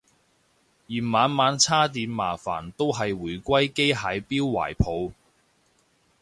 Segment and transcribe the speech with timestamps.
[0.87, 4.73] 嫌晚晚叉電麻煩都係回歸機械錶懷
[5.09, 5.13] 抱